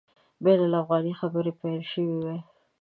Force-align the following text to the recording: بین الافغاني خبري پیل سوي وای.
بین 0.43 0.59
الافغاني 0.67 1.13
خبري 1.19 1.51
پیل 1.59 1.81
سوي 1.91 2.15
وای. 2.23 2.39